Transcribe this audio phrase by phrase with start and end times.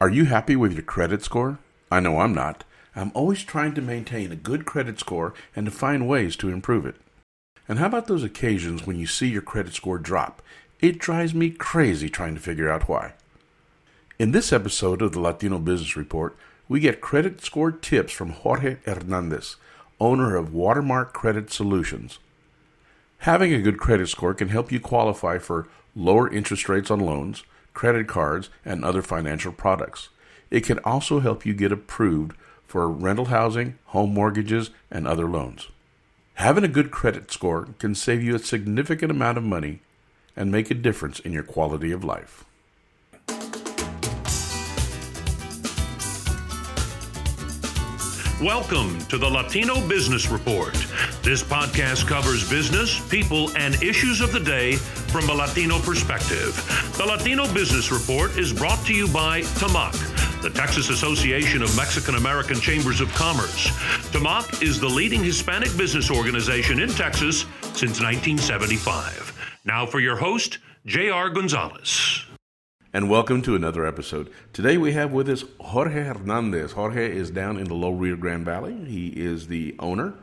[0.00, 1.58] Are you happy with your credit score?
[1.90, 2.62] I know I'm not.
[2.94, 6.86] I'm always trying to maintain a good credit score and to find ways to improve
[6.86, 6.94] it.
[7.68, 10.40] And how about those occasions when you see your credit score drop?
[10.78, 13.14] It drives me crazy trying to figure out why.
[14.20, 16.36] In this episode of the Latino Business Report,
[16.68, 19.56] we get credit score tips from Jorge Hernandez,
[19.98, 22.20] owner of Watermark Credit Solutions.
[23.18, 27.42] Having a good credit score can help you qualify for lower interest rates on loans,
[27.78, 30.08] credit cards, and other financial products.
[30.50, 35.68] It can also help you get approved for rental housing, home mortgages, and other loans.
[36.34, 39.78] Having a good credit score can save you a significant amount of money
[40.34, 42.44] and make a difference in your quality of life.
[48.42, 50.74] Welcome to the Latino Business Report.
[51.24, 56.54] This podcast covers business, people, and issues of the day from a Latino perspective.
[56.96, 62.14] The Latino Business Report is brought to you by TAMACC, the Texas Association of Mexican
[62.14, 63.70] American Chambers of Commerce.
[64.12, 67.40] TAMACC is the leading Hispanic business organization in Texas
[67.74, 69.58] since 1975.
[69.64, 71.28] Now for your host, J.R.
[71.30, 72.27] Gonzalez
[72.92, 74.30] and welcome to another episode.
[74.54, 76.72] Today we have with us Jorge Hernandez.
[76.72, 78.74] Jorge is down in the Low Rio Grande Valley.
[78.86, 80.14] He is the owner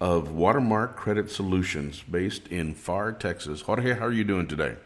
[0.00, 3.62] of Watermark Credit Solutions based in Pharr, Texas.
[3.62, 4.76] Jorge, how are you doing today?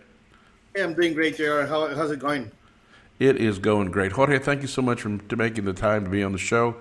[0.74, 1.62] Hey, I'm doing great, JR.
[1.62, 2.50] How, how's it going?
[3.18, 4.12] It is going great.
[4.12, 6.76] Jorge, thank you so much for making the time to be on the show.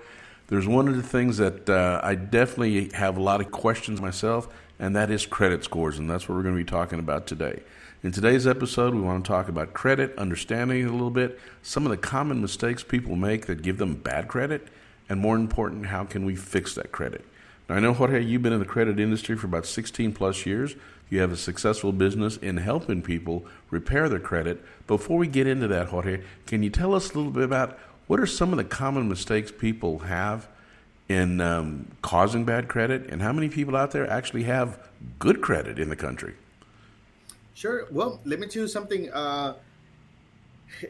[0.46, 4.48] There's one of the things that uh, I definitely have a lot of questions myself,
[4.78, 7.60] and that is credit scores, and that's what we're going to be talking about today.
[8.00, 11.84] In today's episode, we want to talk about credit, understanding it a little bit, some
[11.84, 14.68] of the common mistakes people make that give them bad credit,
[15.08, 17.24] and more important, how can we fix that credit?
[17.68, 20.76] Now, I know, Jorge, you've been in the credit industry for about 16 plus years.
[21.10, 24.62] You have a successful business in helping people repair their credit.
[24.86, 28.20] Before we get into that, Jorge, can you tell us a little bit about what
[28.20, 30.46] are some of the common mistakes people have
[31.08, 34.88] in um, causing bad credit, and how many people out there actually have
[35.18, 36.36] good credit in the country?
[37.58, 37.88] Sure.
[37.90, 39.10] Well, let me tell you something.
[39.12, 39.54] Uh,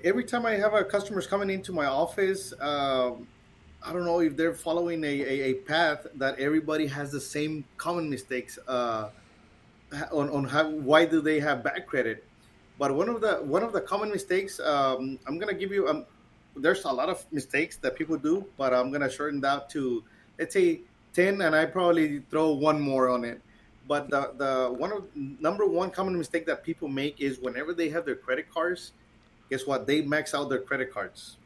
[0.05, 3.13] every time I have a customers coming into my office, uh,
[3.83, 7.65] I don't know if they're following a, a, a, path that everybody has the same
[7.79, 9.09] common mistakes uh,
[10.13, 12.23] on, on how why do they have bad credit.
[12.79, 15.89] But one of the one of the common mistakes, um, I'm gonna give you.
[15.89, 16.05] Um,
[16.55, 20.05] there's a lot of mistakes that people do, but I'm gonna shorten that to
[20.39, 20.83] let's say
[21.15, 23.41] ten, and I probably throw one more on it.
[23.89, 27.89] But the the one of number one common mistake that people make is whenever they
[27.89, 28.93] have their credit cards,
[29.49, 29.87] guess what?
[29.87, 31.39] They max out their credit cards,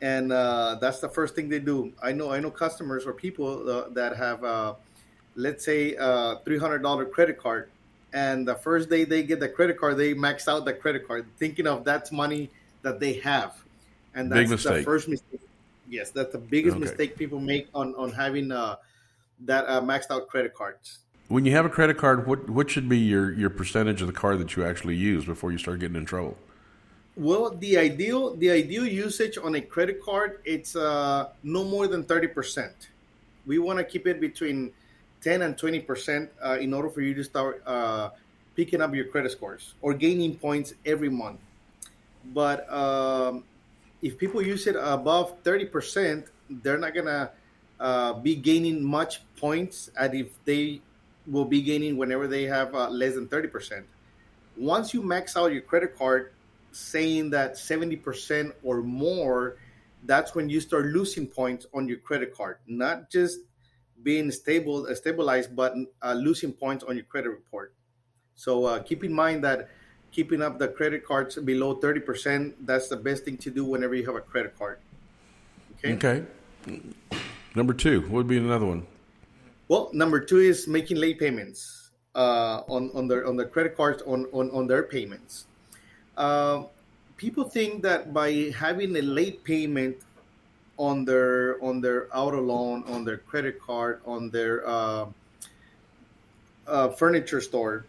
[0.00, 1.92] and uh, that's the first thing they do.
[2.02, 4.74] I know I know customers or people uh, that have, uh,
[5.36, 7.68] let's say, a three hundred dollar credit card,
[8.14, 11.26] and the first day they get the credit card, they max out the credit card,
[11.36, 12.48] thinking of that's money
[12.80, 13.52] that they have,
[14.14, 15.40] and that's the first mistake.
[15.90, 16.86] Yes, that's the biggest okay.
[16.86, 18.76] mistake people make on on having uh,
[19.40, 22.88] that uh, maxed out credit cards when you have a credit card, what what should
[22.88, 25.96] be your your percentage of the card that you actually use before you start getting
[25.96, 26.36] in trouble?
[27.16, 32.02] Well, the ideal the ideal usage on a credit card it's uh, no more than
[32.02, 32.90] thirty percent.
[33.46, 34.72] We want to keep it between
[35.22, 38.10] ten and twenty percent uh, in order for you to start uh,
[38.56, 41.38] picking up your credit scores or gaining points every month.
[42.34, 43.44] But um,
[44.02, 47.30] if people use it above thirty percent, they're not gonna
[47.78, 49.92] uh, be gaining much points.
[49.96, 50.80] And if they
[51.30, 53.84] will be gaining whenever they have uh, less than 30%.
[54.56, 56.32] Once you max out your credit card,
[56.72, 59.56] saying that 70% or more,
[60.04, 62.58] that's when you start losing points on your credit card.
[62.66, 63.40] Not just
[64.02, 67.74] being stable, uh, stabilized, but uh, losing points on your credit report.
[68.34, 69.68] So uh, keep in mind that
[70.10, 74.04] keeping up the credit cards below 30%, that's the best thing to do whenever you
[74.06, 74.78] have a credit card.
[75.84, 75.94] Okay.
[75.94, 76.24] Okay.
[77.54, 78.86] Number two, what would be another one?
[79.70, 84.02] Well, number two is making late payments uh, on on their on their credit cards
[84.02, 85.46] on on, on their payments.
[86.18, 86.66] Uh,
[87.16, 90.02] people think that by having a late payment
[90.76, 95.06] on their on their auto loan, on their credit card, on their uh,
[96.66, 97.86] uh furniture store,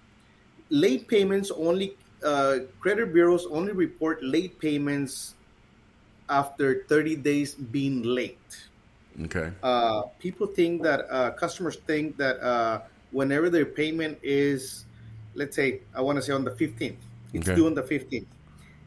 [0.70, 5.34] late payments only uh, credit bureaus only report late payments
[6.30, 8.70] after 30 days being late.
[9.24, 9.52] Okay.
[9.62, 12.82] Uh, people think that uh, customers think that uh,
[13.12, 14.86] whenever their payment is,
[15.36, 16.96] let's say, I want to say on the 15th,
[17.34, 17.56] it's okay.
[17.56, 18.26] due on the 15th,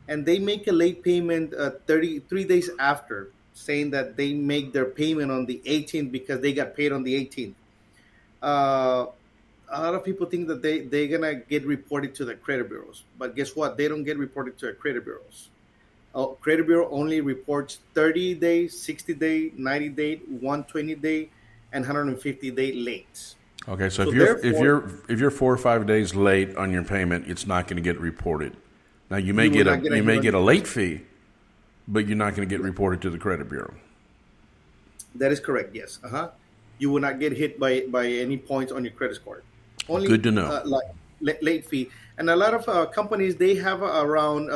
[0.08, 4.86] and they make a late payment uh, 33 days after, saying that they make their
[4.86, 7.54] payment on the 18th because they got paid on the 18th.
[8.42, 9.06] Uh,
[9.70, 12.68] a lot of people think that they, they're going to get reported to the credit
[12.68, 13.04] bureaus.
[13.18, 13.76] But guess what?
[13.76, 15.48] They don't get reported to the credit bureaus.
[16.14, 21.30] Uh, credit bureau only reports 30 day 60 day 90 day 120 day
[21.72, 23.34] and 150 day late
[23.66, 26.70] Okay, so, so if you're if you're if you're four or five days late on
[26.70, 28.54] your payment, it's not going to get reported.
[29.08, 31.00] Now you may you get a get you may get a late fee,
[31.88, 33.72] but you're not going to get reported to the credit bureau.
[35.14, 35.74] That is correct.
[35.74, 35.98] Yes.
[36.04, 36.30] Uh huh.
[36.78, 39.42] You will not get hit by by any points on your credit score.
[39.88, 40.46] Only good to know.
[40.46, 40.62] Uh,
[41.20, 41.88] like late fee,
[42.18, 44.50] and a lot of uh, companies they have around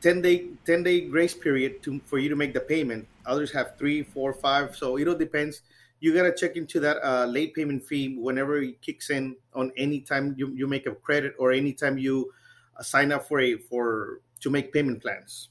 [0.00, 3.06] uh, ten day ten day grace period to for you to make the payment.
[3.26, 4.76] Others have three, four, five.
[4.76, 5.62] So it all depends
[6.00, 9.70] you got to check into that uh, late payment fee whenever it kicks in on
[9.76, 12.32] any time you, you make a credit or anytime you
[12.78, 15.50] uh, sign up for a for to make payment plans.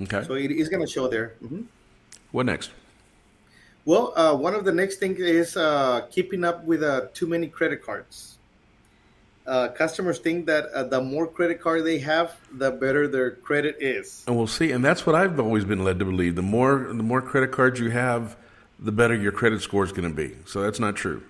[0.00, 0.22] Okay.
[0.22, 1.34] So it is going to show there.
[1.42, 1.62] Mm-hmm.
[2.30, 2.70] What next?
[3.84, 7.48] Well, uh, one of the next things is uh, keeping up with uh, too many
[7.48, 8.33] credit cards.
[9.46, 13.76] Uh, customers think that uh, the more credit card they have, the better their credit
[13.78, 14.24] is.
[14.26, 14.70] And we'll see.
[14.70, 16.34] And that's what I've always been led to believe.
[16.34, 18.36] The more the more credit cards you have,
[18.78, 20.34] the better your credit score is going to be.
[20.46, 21.22] So that's not true.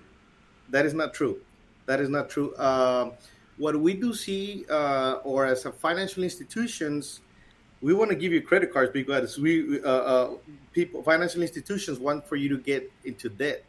[0.69, 1.41] That is not true.
[1.87, 2.53] That is not true.
[2.55, 3.11] Uh,
[3.57, 7.19] what we do see, uh, or as a financial institutions,
[7.81, 10.31] we want to give you credit cards because we uh, uh,
[10.71, 13.65] people financial institutions want for you to get into debt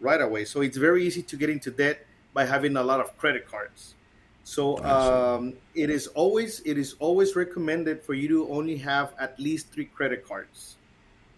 [0.00, 0.44] right away.
[0.44, 2.04] So it's very easy to get into debt
[2.38, 3.96] by having a lot of credit cards.
[4.44, 9.40] So um, it is always it is always recommended for you to only have at
[9.40, 10.76] least three credit cards.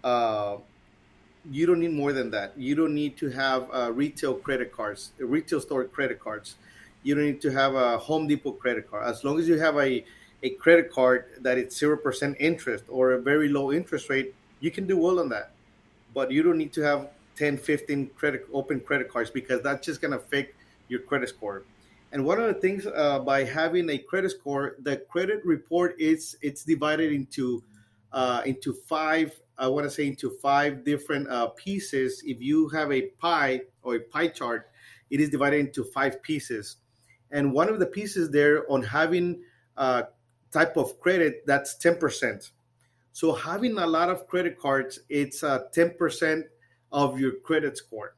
[0.04, 0.58] Uh,
[1.50, 2.52] you don't need more than that.
[2.68, 6.56] You don't need to have uh, retail credit cards, retail store credit cards.
[7.02, 9.08] You don't need to have a Home Depot credit card.
[9.08, 10.04] As long as you have a,
[10.42, 14.70] a credit card that it's zero percent interest or a very low interest rate, you
[14.70, 15.52] can do well on that.
[16.12, 20.02] But you don't need to have 10, 15 credit open credit cards because that's just
[20.02, 20.59] gonna affect
[20.90, 21.64] your credit score.
[22.12, 26.36] And one of the things uh, by having a credit score, the credit report is
[26.42, 27.62] it's divided into
[28.12, 32.22] uh, into five I want to say into five different uh, pieces.
[32.24, 34.70] If you have a pie or a pie chart,
[35.10, 36.76] it is divided into five pieces.
[37.30, 39.42] And one of the pieces there on having
[39.76, 40.02] a uh,
[40.50, 42.50] type of credit, that's 10%.
[43.12, 46.44] So having a lot of credit cards, it's uh, 10%
[46.90, 48.14] of your credit score.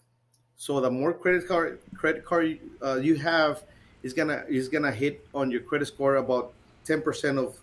[0.62, 3.64] So the more credit card credit card uh, you have
[4.04, 6.52] is gonna is gonna hit on your credit score about
[6.86, 7.58] 10% of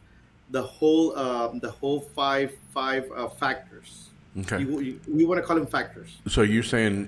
[0.50, 4.10] the whole um, the whole five five uh, factors.
[4.40, 4.60] Okay.
[4.60, 6.18] You, you, we want to call them factors.
[6.28, 7.08] So you're saying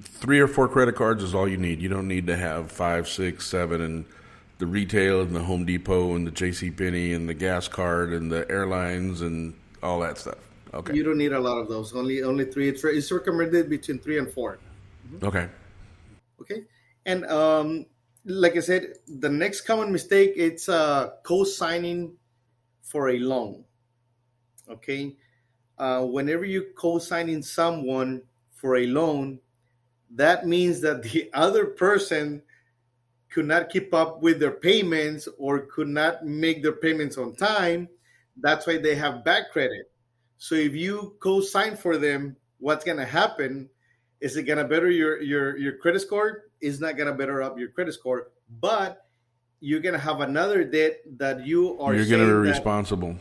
[0.00, 1.82] three or four credit cards is all you need.
[1.82, 4.06] You don't need to have five, six, seven, and
[4.60, 6.70] the retail and the Home Depot and the J.C.
[6.70, 9.52] Penney and the gas card and the airlines and
[9.82, 10.38] all that stuff.
[10.72, 10.94] Okay.
[10.94, 11.94] You don't need a lot of those.
[11.94, 12.70] Only only three.
[12.70, 14.58] It's, it's recommended between three and 4
[15.10, 15.26] mm-hmm.
[15.26, 15.48] Okay.
[16.40, 16.64] Okay.
[17.06, 17.86] And um,
[18.24, 22.12] like I said, the next common mistake it's uh, co-signing
[22.82, 23.64] for a loan.
[24.68, 25.16] Okay,
[25.78, 28.22] uh, whenever you co-signing someone
[28.52, 29.40] for a loan,
[30.10, 32.42] that means that the other person
[33.30, 37.88] could not keep up with their payments or could not make their payments on time.
[38.36, 39.90] That's why they have bad credit.
[40.38, 43.70] So if you co-sign for them, what's gonna happen?
[44.20, 46.44] Is it gonna better your your your credit score?
[46.60, 48.28] Is not gonna better up your credit score,
[48.60, 49.06] but
[49.60, 51.94] you're gonna have another debt that you are.
[51.94, 53.16] You're gonna be responsible.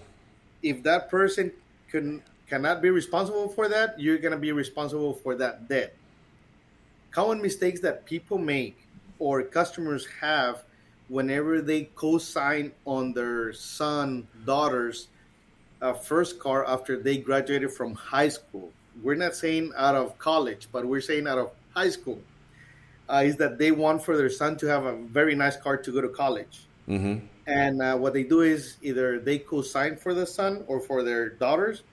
[0.62, 1.51] If that person
[1.90, 5.96] can cannot be responsible for that, you're gonna be responsible for that debt.
[7.12, 8.77] Common mistakes that people make
[9.20, 10.63] or customers have
[11.08, 15.08] whenever they co-sign on their son daughter's
[15.82, 18.72] uh, first car after they graduated from high school.
[19.03, 22.20] We're not saying out of college, but we're saying out of high school
[23.10, 25.91] uh, is that they want for their son to have a very nice car to
[25.91, 26.68] go to college.
[26.88, 27.25] Mm-hmm.
[27.48, 31.29] And uh, what they do is either they co-sign for the son or for their
[31.29, 31.84] daughters,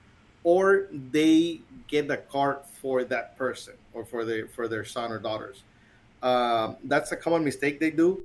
[0.44, 5.18] or they get the car for that person or for their for their son or
[5.18, 5.62] daughters.
[6.22, 8.24] Uh, that's a common mistake they do.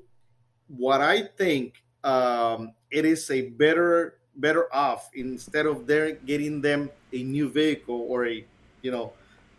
[0.68, 6.90] What I think um, it is a better better off instead of their getting them
[7.14, 8.46] a new vehicle or a
[8.82, 9.14] you know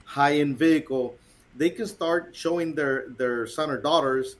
[0.05, 1.14] high end vehicle
[1.57, 4.37] they can start showing their their son or daughters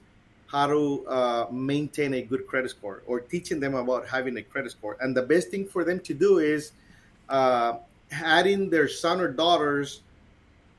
[0.53, 4.71] how to uh, maintain a good credit score or teaching them about having a credit
[4.71, 4.95] score.
[5.01, 6.73] And the best thing for them to do is
[7.27, 7.77] uh,
[8.11, 10.01] adding their son or daughters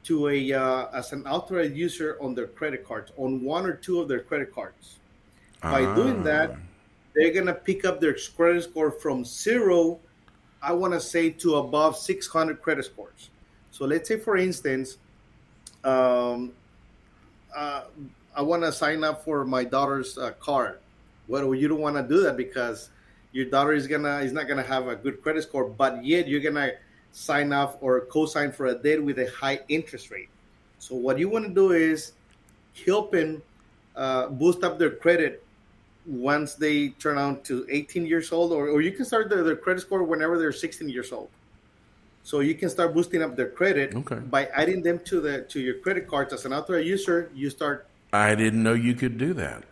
[0.05, 4.01] to a uh, as an authorized user on their credit cards on one or two
[4.01, 4.99] of their credit cards.
[5.61, 6.59] By doing that, ah.
[7.15, 9.99] they're gonna pick up their credit score from zero,
[10.63, 13.31] I want to say, to above 600 credit scores.
[13.75, 14.99] So let's say, for instance,
[15.83, 16.53] um,
[17.53, 17.83] uh,
[18.33, 20.79] I want to sign up for my daughter's uh, card.
[21.27, 22.91] Well, you don't want to do that because
[23.33, 26.41] your daughter is gonna is not gonna have a good credit score, but yet you're
[26.41, 26.71] gonna
[27.11, 30.29] sign up or co-sign for a debt with a high interest rate.
[30.79, 32.13] So what you want to do is
[32.87, 33.43] help them
[33.97, 35.43] uh, boost up their credit
[36.07, 39.57] once they turn out to 18 years old, or, or you can start their, their
[39.57, 41.29] credit score whenever they're 16 years old.
[42.25, 44.17] So you can start boosting up their credit Okay.
[44.17, 47.31] by adding them to the to your credit cards as an authorized user.
[47.35, 49.65] You start I didn't know you could do that.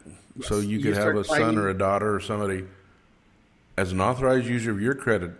[0.43, 2.65] So you You could have start a son finding- or a daughter or somebody
[3.79, 5.31] as an authorized user of your credit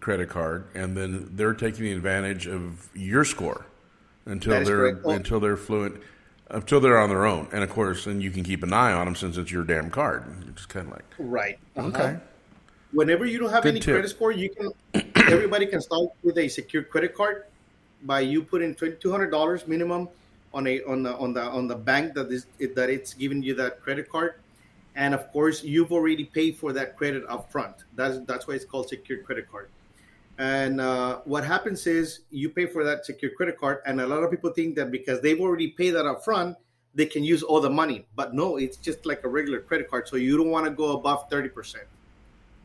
[0.00, 3.66] credit card, and then they're taking advantage of your score
[4.24, 4.98] until they're.
[5.04, 5.10] Oh.
[5.10, 6.00] until they're fluent,
[6.50, 7.48] until they're on their own.
[7.52, 9.90] And of course, then you can keep an eye on them since it's your damn
[9.90, 10.24] card.
[10.48, 11.58] It's kind of like right.
[11.76, 11.88] Uh-huh.
[11.88, 12.16] okay,
[12.92, 13.94] Whenever you don't have Good any tip.
[13.94, 15.12] credit score, you can.
[15.28, 17.44] Everybody can start with a secured credit card
[18.02, 20.08] by you putting two hundred dollars minimum
[20.54, 23.54] on a on the on the on the bank that is that it's giving you
[23.54, 24.34] that credit card,
[24.94, 27.74] and of course you've already paid for that credit up front.
[27.94, 29.68] That's that's why it's called secured credit card.
[30.38, 34.22] And uh, what happens is you pay for that secured credit card, and a lot
[34.22, 36.56] of people think that because they've already paid that up front,
[36.94, 38.06] they can use all the money.
[38.14, 40.92] But no, it's just like a regular credit card, so you don't want to go
[40.92, 41.84] above thirty percent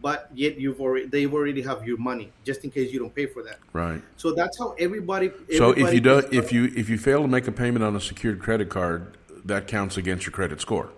[0.01, 3.27] but yet you've already they already have your money just in case you don't pay
[3.27, 3.59] for that.
[3.73, 4.01] right.
[4.17, 5.31] So that's how everybody.
[5.57, 7.95] So if you do, can if you if you fail to make a payment on
[7.95, 9.15] a secured credit card,
[9.45, 10.89] that counts against your credit score.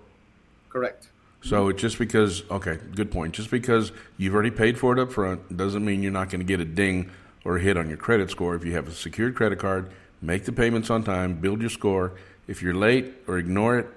[0.69, 1.09] correct,
[1.41, 3.33] So it's just because okay, good point.
[3.33, 6.45] Just because you've already paid for it up front doesn't mean you're not going to
[6.45, 7.09] get a ding
[7.45, 8.55] or a hit on your credit score.
[8.55, 9.91] If you have a secured credit card,
[10.21, 12.13] make the payments on time, build your score.
[12.47, 13.87] If you're late or ignore it,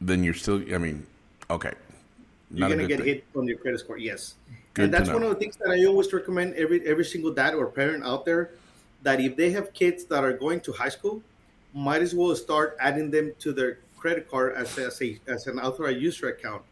[0.00, 0.62] then you're still.
[0.74, 1.06] I mean,
[1.50, 1.72] okay,
[2.50, 3.06] not a gonna get thing.
[3.06, 3.98] hit on your credit score.
[3.98, 4.34] Yes,
[4.74, 7.54] Good and that's one of the things that I always recommend every every single dad
[7.54, 8.50] or parent out there
[9.02, 11.22] that if they have kids that are going to high school,
[11.72, 15.46] might as well start adding them to their credit card as a, as, a, as
[15.46, 16.62] an authorized user account.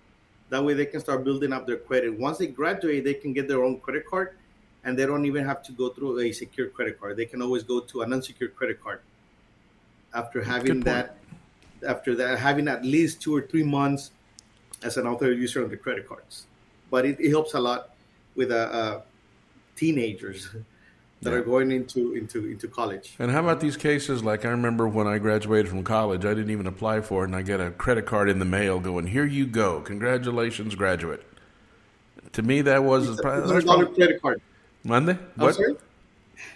[0.51, 2.19] That way they can start building up their credit.
[2.19, 4.37] Once they graduate, they can get their own credit card,
[4.85, 7.17] and they don't even have to go through a secure credit card.
[7.17, 9.01] They can always go to an unsecured credit card
[10.15, 11.17] after having that
[11.87, 14.13] after that having at least two or three months
[14.83, 16.47] as an authorized user on the credit cards.
[16.91, 17.91] But it, it helps a lot
[18.35, 19.01] with uh, uh,
[19.77, 20.49] teenagers
[21.23, 21.37] that Yeah.
[21.37, 23.15] are going into into into college.
[23.19, 24.23] And how about these cases?
[24.23, 27.37] Like I remember when I graduated from college, I didn't even apply for it, and
[27.37, 31.23] I get a credit card in the mail going, "Here you go, congratulations, graduate."
[32.33, 34.41] To me, that was It's a hundred dollar credit card.
[34.83, 35.17] Monday.
[35.39, 35.55] I'm?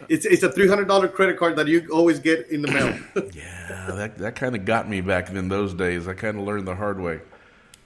[0.09, 2.95] It's it's a three hundred dollar credit card that you always get in the mail.
[3.35, 6.07] Yeah, that that kind of got me back in those days.
[6.09, 7.21] I kind of learned the hard way.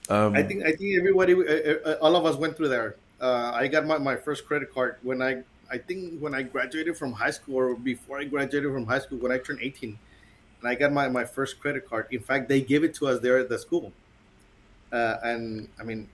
[0.09, 2.95] Um, I think I think everybody, uh, uh, all of us went through there.
[3.21, 6.97] Uh, I got my, my first credit card when I I think when I graduated
[6.97, 9.97] from high school or before I graduated from high school when I turned eighteen,
[10.59, 12.07] and I got my, my first credit card.
[12.11, 13.91] In fact, they gave it to us there at the school.
[14.91, 16.07] Uh, and I mean,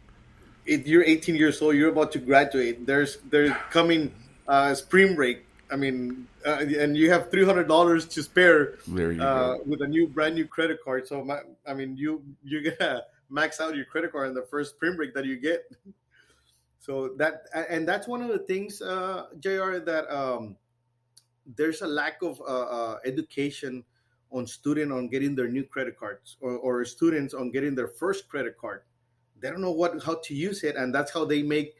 [0.66, 2.86] if you're 18 years old, you're about to graduate.
[2.86, 4.14] There's there's coming
[4.48, 5.46] uh, spring break.
[5.72, 8.76] I mean, uh, and you have three hundred dollars to spare
[9.22, 11.08] uh, with a new brand new credit card.
[11.08, 14.76] So my, I mean, you you're gonna max out your credit card in the first
[14.76, 15.70] spring break that you get.
[16.80, 20.56] So that and that's one of the things, uh, JR That um,
[21.56, 23.84] there's a lack of uh, uh, education
[24.32, 28.30] on student on getting their new credit cards or, or students on getting their first
[28.30, 28.84] credit card.
[29.40, 31.76] They don't know what how to use it, and that's how they make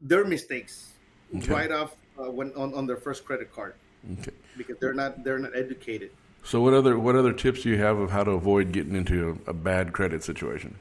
[0.00, 0.94] their mistakes
[1.36, 1.52] Okay.
[1.52, 3.74] right off uh, when on, on their first credit card
[4.20, 4.32] Okay.
[4.56, 6.10] because they're not they're not educated.
[6.46, 9.40] So what other what other tips do you have of how to avoid getting into
[9.46, 10.76] a, a bad credit situation?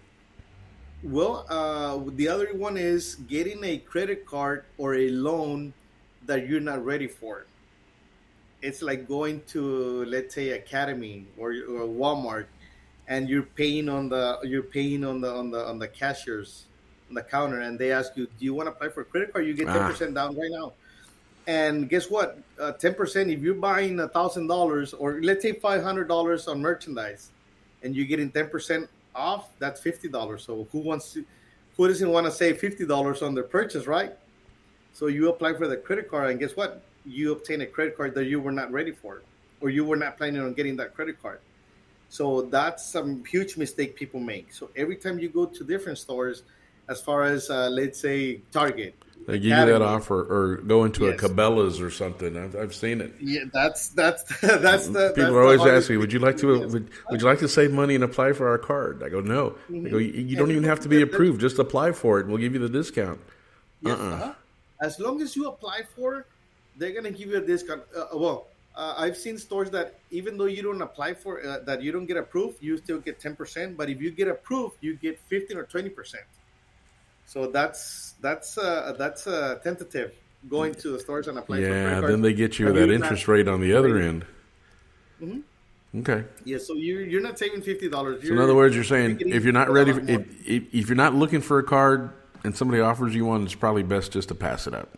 [1.01, 5.73] Well, uh, the other one is getting a credit card or a loan
[6.27, 7.47] that you're not ready for.
[8.61, 12.45] It's like going to, let's say, Academy or, or Walmart,
[13.07, 16.65] and you're paying on the you're paying on the on the on the cashiers
[17.09, 19.33] on the counter, and they ask you, "Do you want to apply for a credit
[19.33, 19.47] card?
[19.47, 19.89] You get ten Ah.
[19.89, 20.73] percent down right now."
[21.47, 22.39] And guess what?
[22.59, 26.47] Uh, Ten percent if you're buying a thousand dollars, or let's say five hundred dollars
[26.47, 27.29] on merchandise,
[27.83, 30.43] and you're getting ten percent off, that's fifty dollars.
[30.43, 31.23] So who wants to?
[31.77, 34.13] Who doesn't want to save fifty dollars on their purchase, right?
[34.93, 36.81] So you apply for the credit card, and guess what?
[37.05, 39.21] You obtain a credit card that you were not ready for,
[39.61, 41.39] or you were not planning on getting that credit card.
[42.09, 44.53] So that's some huge mistake people make.
[44.53, 46.43] So every time you go to different stores,
[46.89, 48.93] as far as uh, let's say Target,
[49.27, 51.21] They give you that offer, or go into Yes.
[51.23, 52.37] a Cabela's or something.
[52.37, 53.13] I've, I've seen it.
[53.19, 56.55] Yeah, that's that's that's the People that's are always asking, "Would you like to?
[56.55, 56.71] Yes.
[56.73, 59.55] Would, would you like to save money and apply for our card?" I go, "No."
[59.69, 61.41] I go, "You, you don't even have to be approved.
[61.41, 63.19] Just apply for it, and we'll give you the discount."
[63.81, 64.09] Yes, Uh-uh.
[64.15, 64.33] uh-huh.
[64.81, 66.25] As long as you apply for, it,
[66.77, 67.81] they're gonna give you a discount.
[67.97, 71.81] Uh, well, uh, I've seen stores that even though you don't apply for uh, that,
[71.81, 73.75] you don't get approved, you still get ten percent.
[73.77, 76.25] But if you get approved, you get fifteen or twenty percent.
[77.25, 80.13] So that's that's uh, that's uh, tentative
[80.49, 81.63] going to the stores and applying.
[81.63, 84.25] Yeah, then they get you that interest rate on the other end.
[85.21, 85.99] Mm-hmm.
[85.99, 86.25] Okay.
[86.43, 88.21] Yeah, so you're you're not saving fifty dollars.
[88.27, 91.15] So in other words, you're saying if you're not ready, if, if, if you're not
[91.15, 92.11] looking for a card
[92.43, 94.89] and somebody offers you one, it's probably best just to pass it up.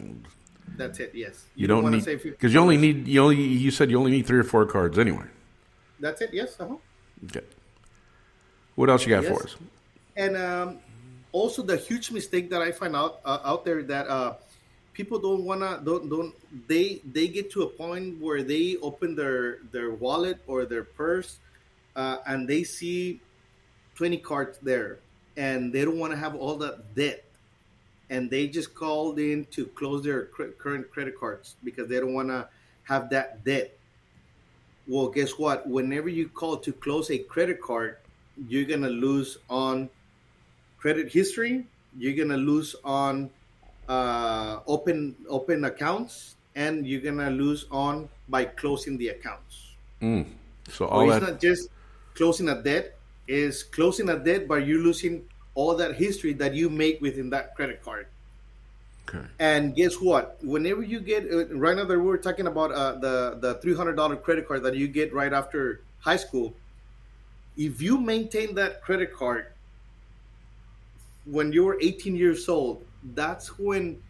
[0.76, 1.12] That's it.
[1.14, 1.46] Yes.
[1.56, 4.12] You, you don't, don't need because you only need you only you said you only
[4.12, 5.26] need three or four cards anyway.
[6.00, 6.32] That's it.
[6.34, 6.60] Yes.
[6.60, 6.76] Uh huh.
[7.26, 7.46] Okay.
[8.76, 9.38] What else you got yes.
[9.38, 9.56] for us?
[10.16, 10.80] And um,
[11.38, 14.34] also the huge mistake that I find out uh, out there that uh,
[14.94, 16.34] people don't wanna don't don't
[16.68, 21.38] they they get to a point where they open their their wallet or their purse
[21.96, 23.20] uh, and they see
[23.96, 25.00] 20 cards there
[25.38, 27.24] and they don't want to have all that debt.
[28.10, 32.30] And they just called in to close their current credit cards because they don't want
[32.30, 32.48] to
[32.84, 33.78] have that debt.
[34.88, 35.68] Well guess what?
[35.68, 37.98] Whenever you call to close a credit card
[38.48, 39.90] you're to lose on
[40.78, 41.66] credit history
[41.98, 43.30] you're to lose on
[43.90, 50.26] uh, open open accounts and you're to lose on by closing the accounts mm.
[50.70, 51.70] so all so it's not just
[52.16, 55.24] closing a debt is closing a debt but you're losing
[55.56, 58.08] all that history that you make within that credit card
[59.08, 59.26] Okay.
[59.40, 60.38] And guess what?
[60.44, 63.96] Whenever you get uh, right now, that we're talking about uh, the the three hundred
[63.96, 66.54] dollar credit card that you get right after high school.
[67.56, 69.48] If you maintain that credit card
[71.30, 74.02] when you were eighteen years old, that's when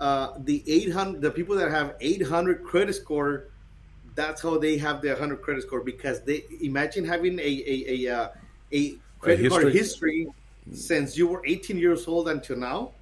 [0.00, 3.48] uh, the eight hundred the people that have eight hundred credit score,
[4.14, 8.14] that's how they have their hundred credit score because they imagine having a a a,
[8.14, 8.28] uh,
[8.72, 9.48] a credit a history.
[9.48, 10.26] card history
[10.72, 12.92] since you were eighteen years old until now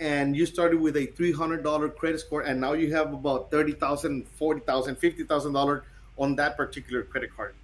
[0.00, 4.66] and you started with a $300 credit score and now you have about $30,000, $40,000,
[4.66, 5.82] $50,000
[6.18, 7.54] on that particular credit card.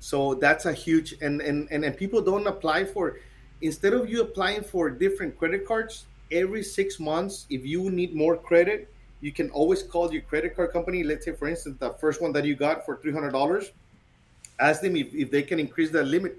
[0.00, 3.18] So that's a huge and, and and and people don't apply for
[3.62, 8.36] instead of you applying for different credit cards every 6 months if you need more
[8.36, 8.88] credit,
[9.20, 11.02] you can always call your credit card company.
[11.02, 13.70] Let's say for instance the first one that you got for $300,
[14.58, 16.36] ask them if, if they can increase the limit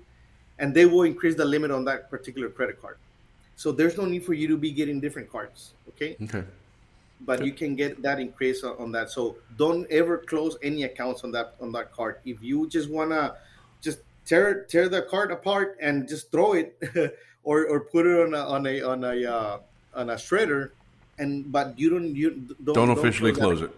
[0.59, 2.97] and they will increase the limit on that particular credit card.
[3.55, 5.73] So there's no need for you to be getting different cards.
[5.89, 6.15] Okay.
[6.23, 6.43] Okay.
[7.21, 7.45] But okay.
[7.45, 9.11] you can get that increase on that.
[9.11, 12.17] So don't ever close any accounts on that on that card.
[12.25, 13.35] If you just wanna
[13.81, 16.77] just tear tear the card apart and just throw it,
[17.43, 19.57] or or put it on a on a on a uh,
[19.95, 20.71] on a shredder,
[21.17, 23.75] and but you don't you don't, don't officially close, close it.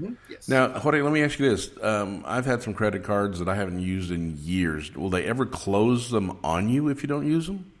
[0.00, 0.14] Mm-hmm.
[0.30, 0.48] Yes.
[0.48, 1.70] Now, Jorge, let me ask you this.
[1.82, 4.94] Um, I've had some credit cards that I haven't used in years.
[4.94, 7.72] Will they ever close them on you if you don't use them?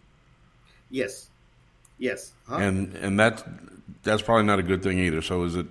[0.90, 1.28] Yes.
[1.98, 2.32] Yes.
[2.48, 2.56] Huh?
[2.56, 3.44] And and that's
[4.02, 5.22] that's probably not a good thing either.
[5.22, 5.66] So is it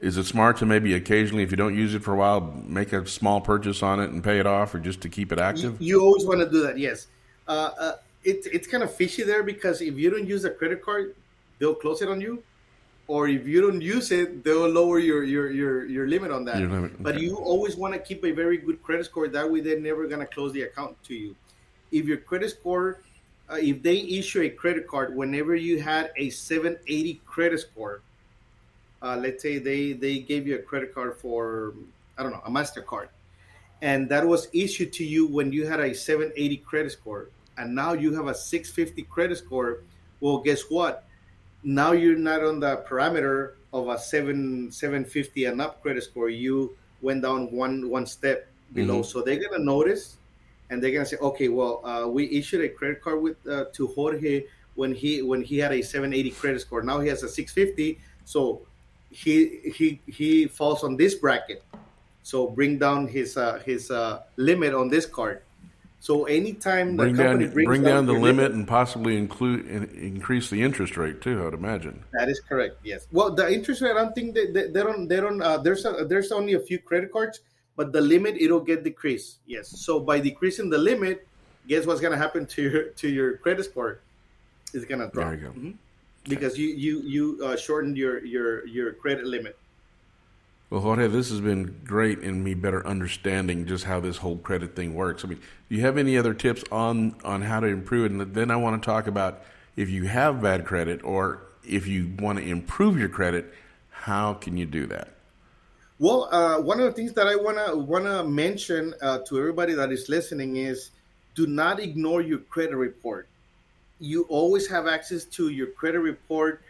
[0.00, 2.92] is it smart to maybe occasionally, if you don't use it for a while, make
[2.92, 5.80] a small purchase on it and pay it off, or just to keep it active?
[5.80, 6.78] You, you always want to do that.
[6.78, 7.08] Yes.
[7.46, 7.92] Uh, uh,
[8.24, 11.14] it, it's kind of fishy there because if you don't use a credit card,
[11.58, 12.42] they'll close it on you,
[13.06, 16.56] or if you don't use it, they'll lower your your your, your limit on that.
[16.56, 17.02] Limit, okay.
[17.02, 19.28] But you always want to keep a very good credit score.
[19.28, 21.34] That way, they're never gonna close the account to you.
[21.90, 23.00] If your credit score
[23.50, 28.02] uh, if they issue a credit card whenever you had a 780 credit score
[29.02, 31.74] uh, let's say they they gave you a credit card for
[32.16, 33.08] i don't know a mastercard.
[33.80, 37.28] And that was issued to you when you had a 780 credit score.
[37.56, 39.82] And now you have a 650 credit score.
[40.20, 41.04] Well guess what?
[41.62, 46.28] Now you're not on the parameter of a 7 750 and up credit score.
[46.28, 49.00] You went down one one step below.
[49.00, 49.02] Mm-hmm.
[49.04, 50.16] so they're gonna notice
[50.70, 53.86] and they're gonna say, okay, well, uh, we issued a credit card with uh, to
[53.88, 56.82] Jorge when he when he had a 780 credit score.
[56.82, 58.62] Now he has a 650, so
[59.10, 61.62] he he he falls on this bracket.
[62.22, 65.42] So bring down his uh, his uh, limit on this card.
[66.00, 69.16] So anytime bring the company down, brings bring down, down the limit, limit and possibly
[69.16, 71.44] include increase the interest rate too.
[71.46, 72.76] I'd imagine that is correct.
[72.84, 73.08] Yes.
[73.10, 75.42] Well, the interest rate, I don't think they, they, they don't they don't.
[75.42, 77.40] Uh, there's a, there's only a few credit cards
[77.78, 79.38] but the limit it'll get decreased.
[79.46, 79.68] Yes.
[79.68, 81.26] So by decreasing the limit,
[81.68, 84.00] guess what's going to happen to your to your credit score?
[84.74, 85.30] It's going to drop.
[85.30, 85.50] There you go.
[85.50, 85.70] Mm-hmm.
[86.28, 89.56] Because you you you uh, shortened your your your credit limit.
[90.70, 94.76] Well, Jorge, this has been great in me better understanding just how this whole credit
[94.76, 95.24] thing works.
[95.24, 98.12] I mean, do you have any other tips on on how to improve it?
[98.12, 99.44] And then I want to talk about
[99.76, 103.54] if you have bad credit or if you want to improve your credit,
[103.90, 105.14] how can you do that?
[105.98, 109.90] Well, uh, one of the things that I wanna wanna mention uh, to everybody that
[109.90, 110.90] is listening is,
[111.34, 113.28] do not ignore your credit report.
[114.00, 116.62] You always have access to your credit report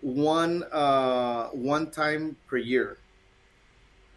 [0.00, 2.98] one uh, one time per year,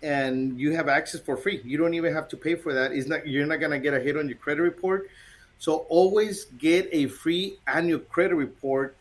[0.01, 1.61] and you have access for free.
[1.63, 2.91] You don't even have to pay for that.
[2.91, 5.09] It's not you're not gonna get a hit on your credit report.
[5.57, 8.95] So always get a free annual credit report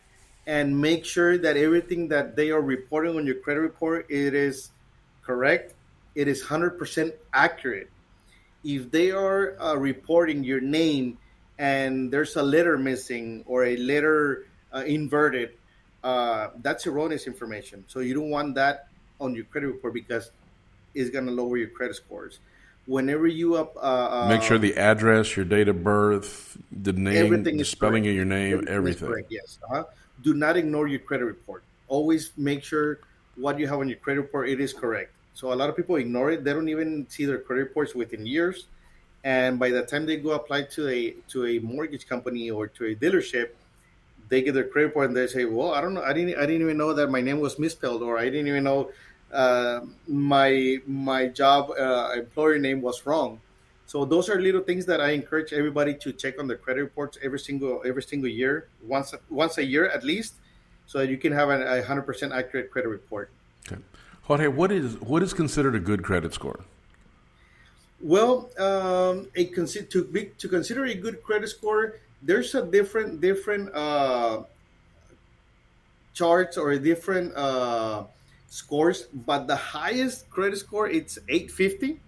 [0.45, 4.71] and make sure that everything that they are reporting on your credit report it is
[5.21, 5.75] correct
[6.15, 7.89] it is 100% accurate
[8.63, 11.17] if they are uh, reporting your name
[11.59, 15.51] and there's a letter missing or a letter uh, inverted
[16.03, 18.87] uh, that's erroneous information so you don't want that
[19.19, 20.31] on your credit report because
[20.95, 22.39] it's going to lower your credit scores
[22.87, 27.63] whenever you up uh, make sure the address your date of birth the name the
[27.63, 28.09] spelling correct.
[28.09, 29.25] of your name everything, everything.
[29.29, 29.83] yes uh-huh.
[30.23, 32.99] do not ignore your credit report always make sure
[33.35, 35.97] what you have on your credit report it is correct so a lot of people
[35.97, 38.67] ignore it they don't even see their credit reports within years
[39.23, 42.85] and by the time they go apply to a to a mortgage company or to
[42.85, 43.49] a dealership
[44.29, 46.45] they get their credit report and they say well i don't know i didn't i
[46.45, 48.89] didn't even know that my name was misspelled or i didn't even know
[49.31, 53.39] uh, my my job uh, employer name was wrong.
[53.85, 57.17] So those are little things that I encourage everybody to check on their credit reports
[57.23, 60.35] every single every single year, once once a year at least,
[60.85, 63.29] so that you can have a hundred percent accurate credit report.
[63.67, 63.81] Okay,
[64.23, 66.61] Jorge, what is what is considered a good credit score?
[68.01, 73.73] Well, um, a to be, to consider a good credit score, there's a different different
[73.75, 74.43] uh,
[76.13, 77.35] charts or a different.
[77.35, 78.03] Uh,
[78.49, 81.99] scores, but the highest credit score it's 850.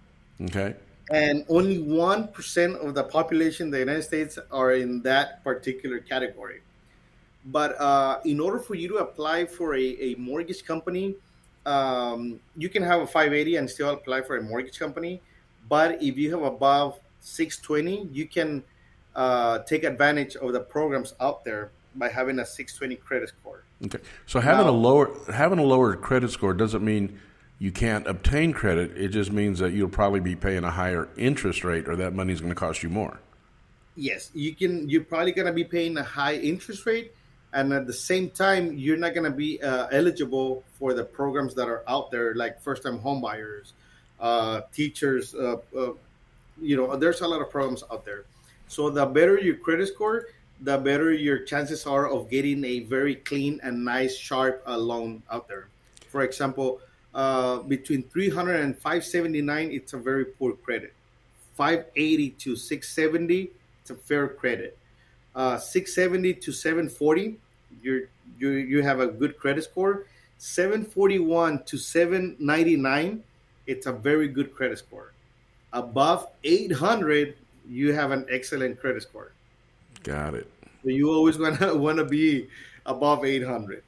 [0.42, 0.74] Okay.
[1.10, 5.98] And only one percent of the population in the United States are in that particular
[5.98, 6.60] category.
[7.46, 11.16] But uh, in order for you to apply for a, a mortgage company,
[11.66, 15.20] um, you can have a 580 and still apply for a mortgage company.
[15.72, 18.62] But if you have above 620, you can
[19.16, 23.64] uh, take advantage of the programs out there by having a 620 credit score.
[23.86, 23.96] Okay.
[24.26, 27.18] So having now, a lower having a lower credit score doesn't mean
[27.58, 28.98] you can't obtain credit.
[28.98, 32.34] It just means that you'll probably be paying a higher interest rate, or that money
[32.34, 33.18] is going to cost you more.
[33.96, 34.90] Yes, you can.
[34.90, 37.14] You're probably going to be paying a high interest rate,
[37.54, 41.54] and at the same time, you're not going to be uh, eligible for the programs
[41.54, 43.72] that are out there, like first-time homebuyers,
[44.22, 45.34] uh, teachers.
[45.34, 45.92] Uh, uh
[46.60, 48.24] you know, there's a lot of problems out there.
[48.68, 50.28] So the better your credit score,
[50.60, 55.22] the better your chances are of getting a very clean and nice, sharp uh, loan
[55.30, 55.68] out there.
[56.08, 56.80] For example,
[57.14, 60.94] uh, between 300 and 579, it's a very poor credit.
[61.56, 63.50] 580 to 670,
[63.82, 64.78] it's a fair credit.
[65.34, 67.38] Uh, 670 to 740,
[67.82, 68.02] you're,
[68.38, 70.06] you you have a good credit score.
[70.38, 73.22] 741 to 799,
[73.66, 75.12] it's a very good credit score.
[75.72, 77.36] Above 800,
[77.68, 79.32] you have an excellent credit score.
[80.02, 80.50] Got it.
[80.82, 82.48] So you always want to want to be
[82.84, 83.82] above 800.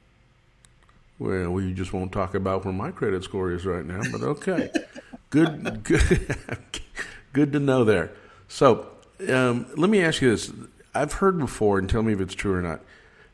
[1.19, 4.69] Well, we just won't talk about where my credit score is right now, but okay.
[5.29, 6.35] good, good,
[7.33, 8.11] good to know there.
[8.47, 8.87] So,
[9.29, 10.51] um, let me ask you this:
[10.93, 12.81] I've heard before, and tell me if it's true or not,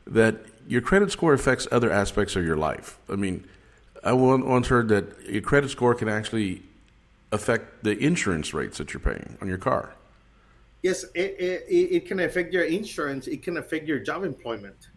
[0.06, 0.36] that
[0.68, 2.98] your credit score affects other aspects of your life.
[3.08, 3.44] I mean,
[4.04, 6.62] I once heard that your credit score can actually
[7.30, 9.94] affect the insurance rates that you're paying on your car.
[10.82, 13.28] Yes, it, it, it can affect your insurance.
[13.28, 14.88] It can affect your job employment.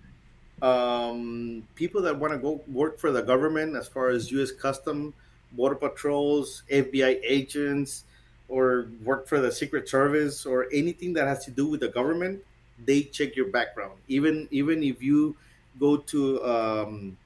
[0.61, 4.51] Um, people that want to go work for the government, as far as U.S.
[4.51, 5.13] Custom,
[5.51, 8.05] Border Patrols, FBI agents,
[8.47, 12.43] or work for the Secret Service, or anything that has to do with the government,
[12.83, 13.93] they check your background.
[14.07, 15.35] Even even if you
[15.79, 17.17] go to um,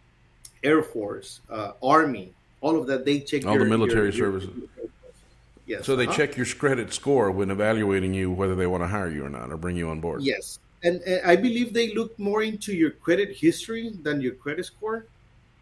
[0.64, 4.50] Air Force, uh, Army, all of that, they check all your, the military your, services.
[4.56, 4.68] Your,
[5.70, 5.86] Yes.
[5.86, 6.18] So they uh-huh.
[6.18, 9.52] check your credit score when evaluating you whether they want to hire you or not
[9.52, 10.24] or bring you on board.
[10.24, 10.58] Yes.
[10.82, 15.06] And, and I believe they look more into your credit history than your credit score.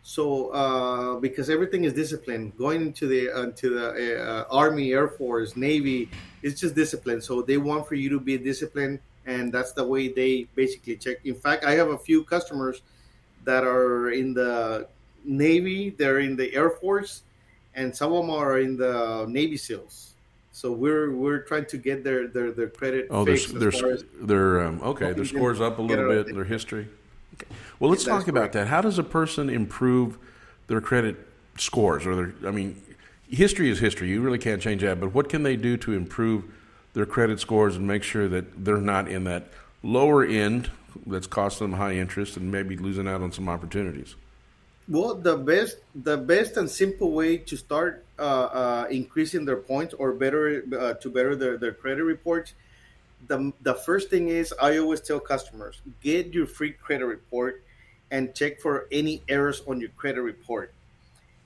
[0.03, 5.09] So uh, because everything is discipline, going into the uh, to the uh, Army, Air
[5.09, 6.09] Force, Navy,
[6.41, 7.21] it's just discipline.
[7.21, 11.17] So they want for you to be disciplined, and that's the way they basically check.
[11.25, 12.81] In fact, I have a few customers
[13.47, 14.87] that are in the
[15.23, 17.23] Navy, they're in the Air Force,
[17.75, 20.13] and some of them are in the Navy SEALs.
[20.51, 23.07] So we're we're trying to get their their, their credit.
[23.09, 26.33] Oh, their their their um, okay, their scores up a little bit.
[26.33, 26.87] Their history.
[27.35, 27.47] Okay.
[27.79, 28.67] Well, let's talk about that.
[28.67, 30.17] How does a person improve
[30.67, 31.15] their credit
[31.57, 32.33] scores or their?
[32.45, 32.81] I mean,
[33.29, 34.09] history is history.
[34.09, 34.99] You really can't change that.
[34.99, 36.43] But what can they do to improve
[36.93, 39.49] their credit scores and make sure that they're not in that
[39.83, 40.71] lower end
[41.05, 44.15] that's costing them high interest and maybe losing out on some opportunities?
[44.89, 49.93] Well, the best, the best and simple way to start uh, uh, increasing their points
[49.93, 52.53] or better uh, to better their, their credit reports,
[53.27, 57.63] the the first thing is I always tell customers get your free credit report
[58.11, 60.71] and check for any errors on your credit report.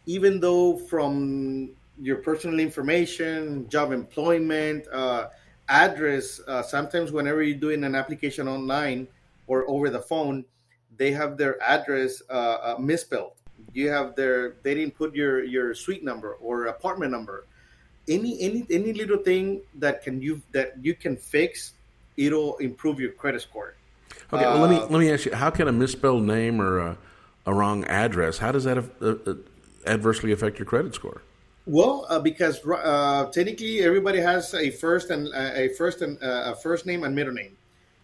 [0.06, 5.28] Even though from your personal information, job employment, uh,
[5.70, 9.08] address, uh, sometimes whenever you're doing an application online
[9.52, 10.46] or over the phone
[11.02, 13.34] they have their address uh, uh, misspelled.
[13.74, 17.38] You have their they didn't put your your suite number or apartment number.
[18.08, 21.74] Any any any little thing that can you that you can fix,
[22.18, 23.76] it'll improve your credit score.
[24.34, 26.98] Okay, well, let me let me ask you: How can a misspelled name or a,
[27.46, 28.38] a wrong address?
[28.38, 29.36] How does that uh,
[29.86, 31.22] adversely affect your credit score?
[31.66, 36.52] Well, uh, because uh, technically everybody has a first and uh, a first and uh,
[36.52, 37.56] a first name and middle name.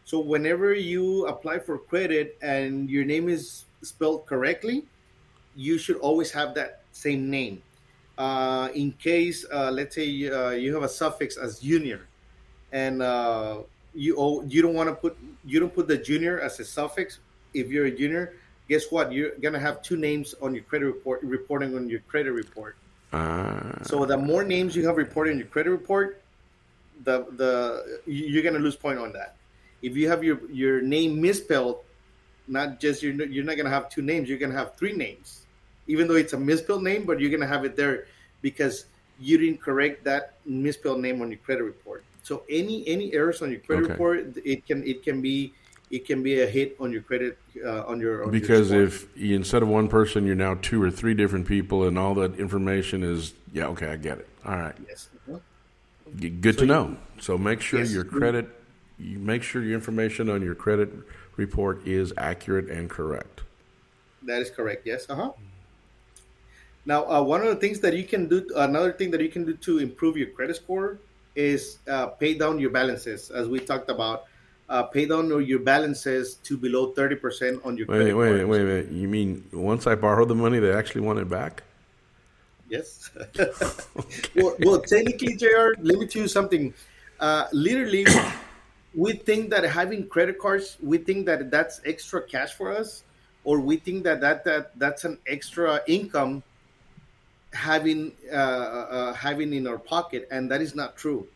[0.07, 4.85] So whenever you apply for credit and your name is spelled correctly,
[5.53, 7.61] you should always have that same name.
[8.17, 12.07] Uh, in case, uh, let's say you have a suffix as junior,
[12.71, 13.03] and
[13.93, 17.19] you oh, you don't want to put you don't put the junior as a suffix.
[17.53, 18.33] If you're a junior,
[18.69, 19.11] guess what?
[19.11, 22.77] You're gonna have two names on your credit report reporting on your credit report.
[23.11, 26.21] Uh, so the more names you have reported in your credit report,
[27.03, 29.35] the the you're gonna lose point on that.
[29.81, 31.79] If you have your your name misspelled,
[32.47, 34.29] not just you're you're not gonna have two names.
[34.29, 35.45] You're gonna have three names,
[35.87, 38.05] even though it's a misspelled name, but you're gonna have it there
[38.41, 38.85] because
[39.19, 42.03] you didn't correct that misspelled name on your credit report.
[42.23, 43.93] So any any errors on your credit okay.
[43.93, 45.53] report, it can it can be
[45.89, 49.07] it can be a hit on your credit uh, on your on because your if
[49.15, 52.37] you, instead of one person you're now two or three different people and all that
[52.39, 55.09] information is yeah okay I get it all right yes
[56.19, 57.91] good so to know so make sure yes.
[57.91, 58.49] your credit
[58.99, 60.89] you make sure your information on your credit
[61.36, 63.41] report is accurate and correct
[64.23, 65.31] that is correct yes uh-huh
[66.86, 69.45] now uh, one of the things that you can do another thing that you can
[69.45, 70.99] do to improve your credit score
[71.36, 74.25] is uh, pay down your balances as we talked about
[74.69, 78.89] uh, pay down your balances to below 30% on your wait, wait, wait, wait, wait.
[78.89, 81.63] You mean once I borrow the money, they actually want it back?
[82.69, 83.10] Yes.
[83.15, 83.49] okay.
[84.36, 86.73] well, well, technically, JR, let me tell you something.
[87.19, 88.05] Uh, literally,
[88.95, 93.04] we think that having credit cards, we think that that's extra cash for us,
[93.43, 96.43] or we think that, that, that that's an extra income
[97.54, 101.28] having uh, uh, having in our pocket, and that is not true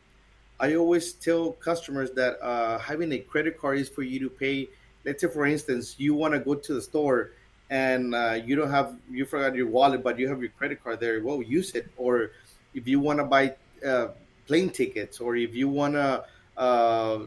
[0.62, 4.70] I always tell customers that uh, having a credit card is for you to pay.
[5.04, 7.32] Let's say, for instance, you want to go to the store
[7.72, 11.00] and uh, you don't have, you forgot your wallet, but you have your credit card
[11.00, 11.20] there.
[11.24, 11.88] Well, use it.
[11.98, 12.30] Or
[12.76, 14.10] if you want to buy uh,
[14.46, 17.20] plane tickets, or if you want to, uh,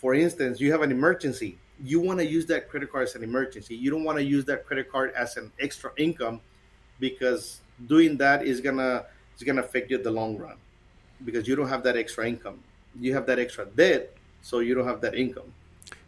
[0.00, 3.22] for instance, you have an emergency, you want to use that credit card as an
[3.22, 3.76] emergency.
[3.76, 6.40] You don't want to use that credit card as an extra income
[6.98, 10.56] because doing that is gonna is gonna affect you in the long run
[11.24, 12.58] because you don't have that extra income
[12.98, 15.52] you have that extra debt, so you don't have that income.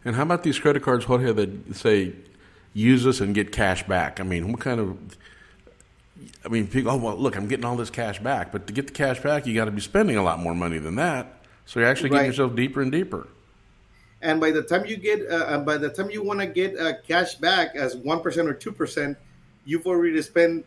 [0.05, 2.12] And how about these credit cards, Jorge, that say
[2.74, 4.18] use us and get cash back?
[4.18, 4.98] I mean, what kind of
[6.44, 8.52] I mean, people, oh, well, look, I'm getting all this cash back.
[8.52, 10.78] But to get the cash back, you got to be spending a lot more money
[10.78, 11.40] than that.
[11.66, 12.26] So you're actually getting right.
[12.26, 13.28] yourself deeper and deeper.
[14.22, 16.78] And by the time you get, uh, uh by the time you want to get
[16.78, 19.16] uh, cash back as 1% or 2%,
[19.64, 20.64] you've already spent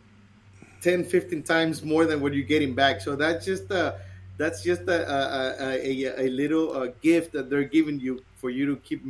[0.82, 3.00] 10, 15 times more than what you're getting back.
[3.00, 3.94] So that's just, uh,
[4.38, 8.66] that's just a a, a, a little uh, gift that they're giving you for you
[8.66, 9.02] to keep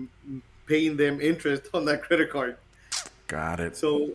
[0.67, 2.57] paying them interest on that credit card.
[3.27, 3.77] Got it.
[3.77, 4.11] So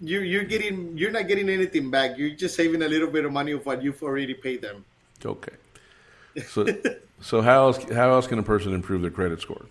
[0.00, 2.18] you you're getting you're not getting anything back.
[2.18, 4.84] You're just saving a little bit of money of what you've already paid them.
[5.24, 5.52] Okay.
[6.46, 6.66] So
[7.20, 9.66] so how else how else can a person improve their credit score?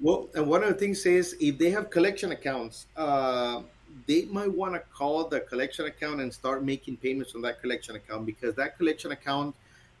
[0.00, 3.62] Well, and one of the things is if they have collection accounts, uh,
[4.06, 7.96] they might want to call the collection account and start making payments on that collection
[7.96, 9.54] account because that collection account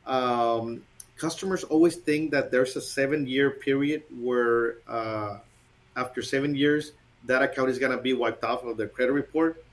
[0.06, 0.82] um,
[1.16, 5.38] customers always think that there's a seven year period where uh,
[5.96, 6.92] after seven years
[7.24, 9.64] that account is going to be wiped off of their credit report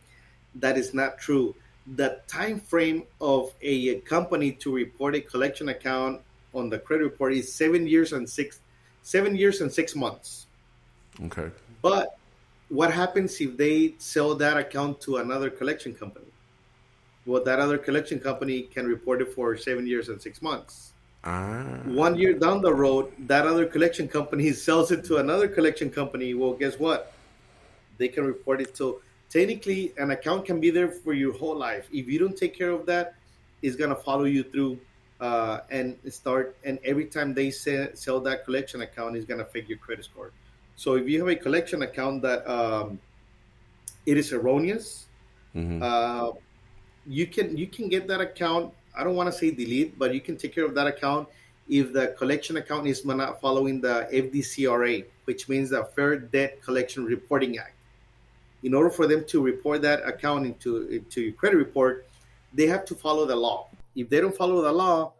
[0.55, 1.53] that is not true
[1.95, 6.21] the time frame of a company to report a collection account
[6.53, 8.59] on the credit report is seven years and six
[9.01, 10.47] seven years and six months
[11.25, 11.49] okay
[11.81, 12.17] but
[12.69, 16.25] what happens if they sell that account to another collection company
[17.25, 20.91] well, that other collection company can report it for seven years and six months.
[21.23, 21.79] Ah.
[21.85, 26.33] One year down the road, that other collection company sells it to another collection company.
[26.33, 27.13] Well, guess what?
[27.97, 28.75] They can report it.
[28.75, 31.87] So technically, an account can be there for your whole life.
[31.93, 33.15] If you don't take care of that,
[33.61, 34.79] it's gonna follow you through
[35.23, 36.57] uh, and start.
[36.65, 40.31] And every time they sell that collection account, is gonna affect your credit score.
[40.75, 42.99] So if you have a collection account that um,
[44.05, 45.05] it is erroneous,
[45.55, 45.81] mm-hmm.
[45.81, 46.31] uh,
[47.07, 48.73] you can you can get that account.
[48.95, 51.29] I don't want to say delete, but you can take care of that account
[51.69, 57.05] if the collection account is not following the FDCRA, which means the Fair Debt Collection
[57.05, 57.75] Reporting Act.
[58.63, 62.07] In order for them to report that account into into your credit report,
[62.53, 63.69] they have to follow the law.
[63.95, 65.13] If they don't follow the law,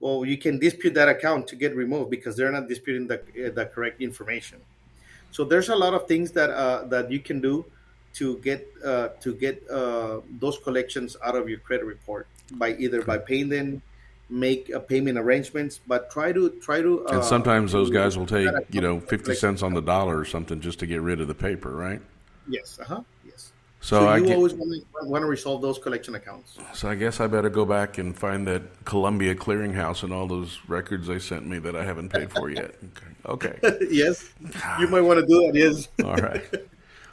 [0.00, 3.20] well, you can dispute that account to get removed because they're not disputing the
[3.54, 4.60] the correct information.
[5.30, 7.64] So there's a lot of things that uh, that you can do
[8.14, 13.02] to get uh, to get uh, those collections out of your credit report by either
[13.02, 13.82] by paying them,
[14.30, 17.06] make a payment arrangements, but try to try to.
[17.06, 20.60] and sometimes those guys will take you know fifty cents on the dollar or something
[20.60, 22.00] just to get rid of the paper, right?
[22.48, 22.78] Yes.
[22.80, 23.02] Uh huh.
[23.80, 26.58] So, So, I you get- always want to, want to resolve those collection accounts.
[26.74, 30.58] so I guess I better go back and find that Columbia Clearinghouse and all those
[30.66, 32.74] records they sent me that I haven't paid for yet.
[33.26, 33.58] Okay.
[33.62, 33.86] Okay.
[33.90, 34.30] yes,
[34.80, 35.54] you might want to do that.
[35.54, 35.88] Yes.
[36.02, 36.42] All right.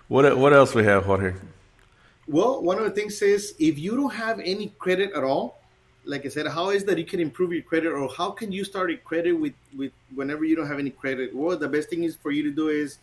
[0.08, 1.34] What what else we have, Jorge?
[2.28, 5.60] Well, one of the things is if you don't have any credit at all,
[6.06, 8.63] like I said, how is that you can improve your credit, or how can you
[8.63, 11.36] start a credit with with whenever you don't have any credit?
[11.36, 12.99] Well, the best thing is for you to do is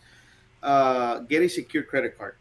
[0.63, 2.35] uh, get a secure credit card.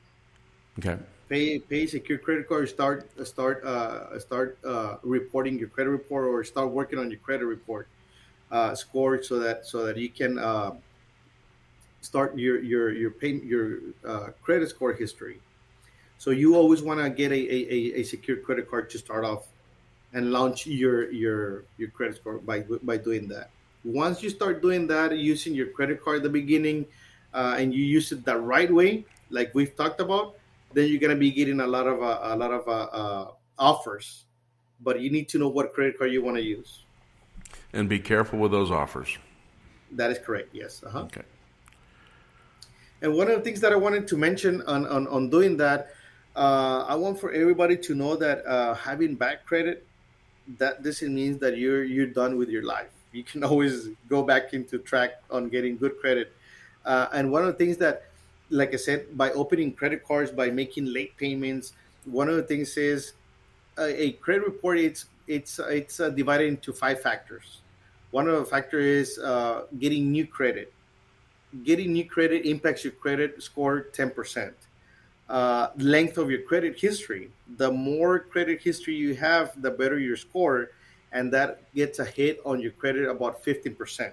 [0.78, 0.98] Okay.
[1.28, 2.68] Pay pay secure credit card.
[2.68, 7.46] Start start uh, start uh, reporting your credit report, or start working on your credit
[7.46, 7.88] report
[8.50, 10.72] uh, score, so that so that you can uh,
[12.00, 15.40] start your your your pay, your uh, credit score history.
[16.18, 19.24] So you always want to get a, a, a, a secure credit card to start
[19.24, 19.48] off
[20.12, 23.50] and launch your your your credit score by by doing that.
[23.84, 26.86] Once you start doing that, using your credit card at the beginning,
[27.34, 30.36] uh, and you use it the right way, like we've talked about,
[30.74, 34.24] then you're gonna be getting a lot of uh, a lot of uh, uh, offers.
[34.80, 36.84] But you need to know what credit card you want to use.
[37.72, 39.16] And be careful with those offers.
[39.92, 40.48] That is correct.
[40.52, 40.82] Yes.
[40.84, 41.02] Uh-huh.
[41.02, 41.22] Okay.
[43.00, 45.90] And one of the things that I wanted to mention on, on, on doing that,
[46.36, 49.86] uh, I want for everybody to know that uh, having bad credit,
[50.58, 52.90] that doesn't mean that you're you're done with your life.
[53.12, 56.32] You can always go back into track on getting good credit.
[56.84, 58.04] Uh, and one of the things that,
[58.52, 61.72] like I said, by opening credit cards, by making late payments,
[62.04, 63.12] one of the things is
[63.78, 64.78] a, a credit report.
[64.78, 67.60] It's it's it's uh, divided into five factors.
[68.12, 70.72] One of the factors is uh, getting new credit
[71.64, 74.52] getting new credit impacts your credit score 10%.
[75.28, 77.30] Uh, length of your credit history.
[77.56, 80.70] The more credit history you have, the better your score,
[81.12, 84.12] and that gets a hit on your credit about 15%.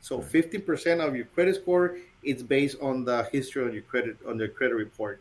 [0.00, 4.38] So 15% of your credit score is based on the history on your credit on
[4.38, 5.20] your credit report,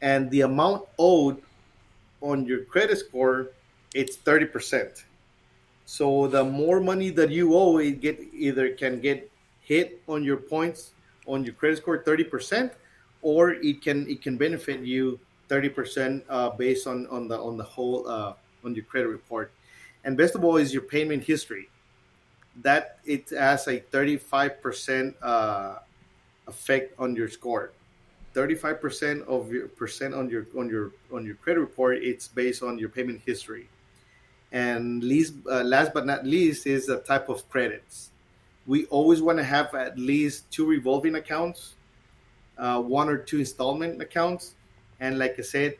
[0.00, 1.40] and the amount owed
[2.20, 3.50] on your credit score
[3.94, 5.04] it's 30%.
[5.86, 10.36] So the more money that you owe, it get either can get hit on your
[10.36, 10.92] points
[11.26, 12.70] on your credit score 30%
[13.22, 17.64] or it can it can benefit you 30% uh, based on on the on the
[17.64, 18.34] whole uh,
[18.64, 19.50] on your credit report.
[20.04, 21.68] And best of all is your payment history.
[22.62, 25.76] That it has a 35% uh,
[26.46, 27.72] effect on your score
[28.34, 32.78] 35% of your percent on your on your on your credit report it's based on
[32.78, 33.68] your payment history
[34.52, 38.10] and least uh, last but not least is the type of credits
[38.66, 41.76] we always want to have at least two revolving accounts,
[42.58, 44.56] uh, one or two installment accounts,
[45.00, 45.76] and like I said,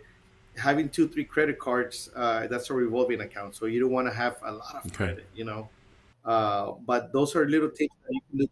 [0.57, 2.11] having two, three credit cards.
[2.14, 4.96] Uh, that's a revolving account, so you don't want to have a lot of Okay.
[4.96, 5.70] credit, you know.
[6.24, 8.48] Uh, but those are little things that you can do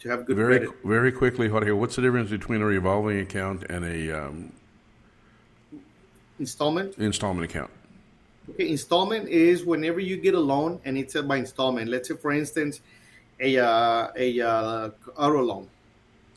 [0.00, 0.76] to have good Very credit.
[0.84, 4.52] very quickly, Jorge, what's the difference between a revolving account and a um,
[6.38, 6.96] Installment.
[6.98, 7.70] installment account?
[8.50, 11.90] Okay, installment is whenever you get a loan and it's by installment.
[11.90, 12.80] Let's say, for instance,
[13.40, 15.68] a uh, a uh, auto loan.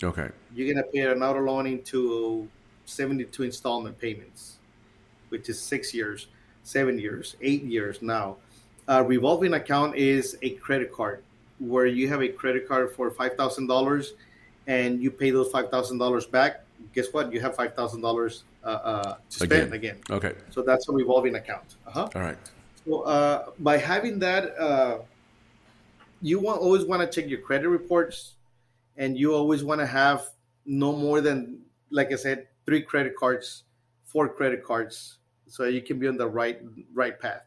[0.04, 0.30] Okay.
[0.56, 2.50] you're gonna pay an auto loan into
[2.86, 4.58] 72 installment payments,
[5.30, 6.28] which is six years,
[6.64, 8.38] seven years, eight years now.
[8.88, 11.24] A revolving account is a credit card
[11.62, 14.14] where you have a credit card for five thousand dollars,
[14.68, 16.64] and you pay those five thousand dollars back.
[16.94, 17.32] Guess what?
[17.32, 19.74] You have five thousand dollars uh, uh, to spend Again.
[19.74, 19.98] again.
[20.10, 20.34] Okay.
[20.50, 21.78] So that's a revolving account.
[21.88, 22.10] Uh-huh.
[22.16, 22.38] All right.
[22.84, 25.00] So uh, by having that, uh,
[26.22, 28.34] you want always want to check your credit reports,
[28.98, 30.26] and you always want to have
[30.66, 33.64] no more than, like I said, three credit cards,
[34.06, 36.60] four credit cards, so you can be on the right
[36.94, 37.44] right path.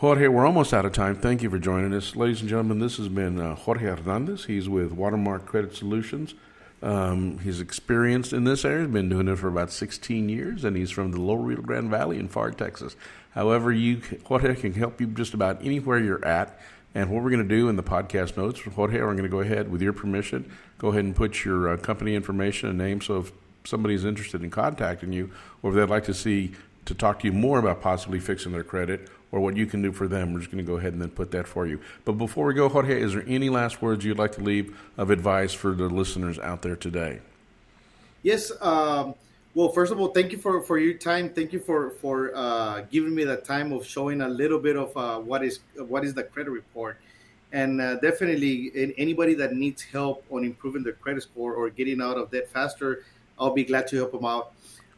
[0.00, 1.14] Jorge, we're almost out of time.
[1.14, 2.16] Thank you for joining us.
[2.16, 4.46] Ladies and gentlemen, this has been uh, Jorge Hernandez.
[4.46, 6.34] He's with Watermark Credit Solutions.
[6.82, 10.76] Um, he's experienced in this area, He's been doing it for about 16 years, and
[10.76, 12.96] he's from the Lower Rio Grande Valley in Pharr, Texas.
[13.34, 16.58] However, you Jorge can help you just about anywhere you're at.
[16.96, 19.40] And what we're going to do in the podcast notes, Jorge, we're going to go
[19.40, 23.00] ahead, with your permission, go ahead and put your uh, company information and name.
[23.00, 23.32] So if
[23.64, 25.30] somebody's interested in contacting you,
[25.62, 26.52] or if they'd like to see
[26.84, 29.90] to talk to you more about possibly fixing their credit or what you can do
[29.90, 31.80] for them, we're just going to go ahead and then put that for you.
[32.04, 35.10] But before we go, Jorge, is there any last words you'd like to leave of
[35.10, 37.18] advice for the listeners out there today?
[38.22, 38.52] Yes.
[38.60, 39.16] Um,
[39.56, 41.30] well, first of all, thank you for, for your time.
[41.30, 44.96] Thank you for for uh, giving me the time of showing a little bit of
[44.96, 46.98] uh, what is what is the credit report,
[47.52, 52.18] and uh, definitely anybody that needs help on improving their credit score or getting out
[52.18, 53.04] of debt faster,
[53.38, 54.54] I'll be glad to help them out.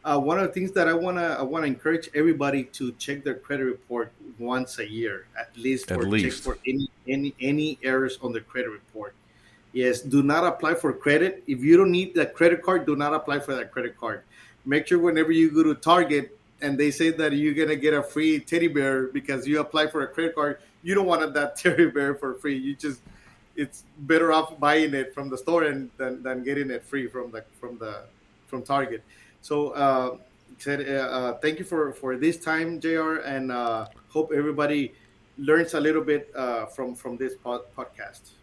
[0.07, 3.35] Uh, one of the things that I wanna I wanna encourage everybody to check their
[3.35, 6.37] credit report once a year at least, at or least.
[6.37, 9.15] check for any any any errors on the credit report.
[9.73, 12.85] Yes, do not apply for credit if you don't need that credit card.
[12.85, 14.21] Do not apply for that credit card.
[14.65, 18.01] Make sure whenever you go to Target and they say that you're gonna get a
[18.01, 21.87] free teddy bear because you apply for a credit card, you don't want that teddy
[21.87, 22.57] bear for free.
[22.57, 23.01] You just
[23.57, 27.29] it's better off buying it from the store and than, than getting it free from
[27.31, 28.03] the from the
[28.47, 29.03] from Target.
[29.41, 30.17] So uh,
[30.57, 34.93] said, uh, uh, thank you for for this time, JR And uh, hope everybody
[35.37, 38.33] learns a little bit uh, from from this pod- podcast.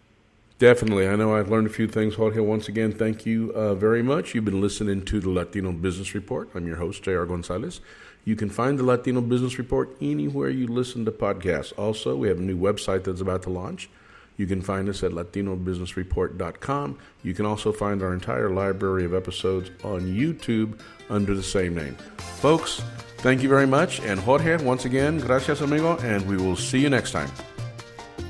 [0.59, 1.09] Definitely.
[1.09, 2.39] I know I've learned a few things, Jorge.
[2.39, 4.35] Once again, thank you uh, very much.
[4.35, 6.49] You've been listening to the Latino Business Report.
[6.55, 7.27] I'm your host, J.R.
[7.27, 7.81] Gonzalez.
[8.25, 11.73] You can find the Latino Business Report anywhere you listen to podcasts.
[11.77, 13.91] Also, we have a new website that's about to launch.
[14.37, 16.99] You can find us at latinobusinessreport.com.
[17.23, 20.79] You can also find our entire library of episodes on YouTube
[21.09, 21.97] under the same name.
[22.41, 22.83] Folks,
[23.19, 24.01] thank you very much.
[24.01, 27.31] And Jorge, once again, gracias, amigo, and we will see you next time.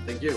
[0.07, 0.37] Thank you.